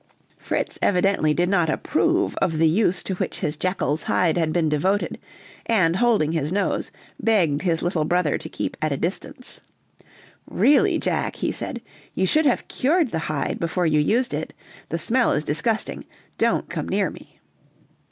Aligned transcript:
Fritz 0.39 0.79
evidently 0.81 1.31
did 1.31 1.47
not 1.47 1.69
approve 1.69 2.33
of 2.37 2.57
the 2.57 2.67
use 2.67 3.03
to 3.03 3.13
which 3.13 3.41
his 3.41 3.55
jackal's 3.55 4.01
hide 4.01 4.35
had 4.35 4.51
been 4.51 4.67
devoted, 4.67 5.19
and 5.67 5.97
holding 5.97 6.31
his 6.31 6.51
nose, 6.51 6.89
begged 7.21 7.61
his 7.61 7.83
little 7.83 8.03
brother 8.03 8.35
to 8.35 8.49
keep 8.49 8.75
at 8.81 8.91
a 8.91 8.97
distance. 8.97 9.61
"Really, 10.49 10.97
Jack," 10.97 11.35
he 11.35 11.51
said, 11.51 11.83
"you 12.15 12.25
should 12.25 12.47
have 12.47 12.67
cured 12.67 13.11
the 13.11 13.19
hide 13.19 13.59
before 13.59 13.85
you 13.85 13.99
used 13.99 14.33
it; 14.33 14.55
the 14.89 14.97
smell 14.97 15.33
is 15.33 15.43
disgusting; 15.43 16.03
don't 16.39 16.67
come 16.67 16.89
near 16.89 17.11
me." 17.11 17.35